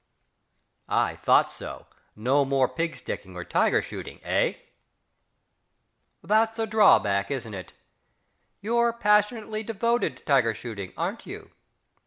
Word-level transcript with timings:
I 0.89 1.17
thought 1.17 1.51
so. 1.51 1.85
No 2.15 2.43
more 2.43 2.67
pig 2.67 2.95
sticking 2.95 3.35
or 3.35 3.43
tiger 3.45 3.83
shooting, 3.83 4.19
eh?... 4.23 4.55
That's 6.23 6.57
a 6.57 6.65
drawback, 6.65 7.29
isn't 7.29 7.53
it? 7.53 7.73
You're 8.61 8.93
passionately 8.93 9.61
devoted 9.61 10.17
to 10.17 10.23
tiger 10.23 10.55
shooting, 10.55 10.91
aren't 10.97 11.27
you? 11.27 11.51